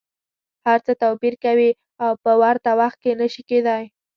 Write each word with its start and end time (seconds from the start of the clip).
هر 0.65 0.79
څه 0.85 0.91
توپیر 1.01 1.33
کوي 1.45 1.69
او 2.03 2.11
په 2.23 2.31
ورته 2.41 2.69
وخت 2.81 2.97
کي 3.03 3.11
نه 3.19 3.27
شي 3.33 3.41
کیدای. 3.49 3.83